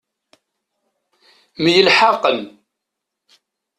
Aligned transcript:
Myelḥaqen. 1.61 2.39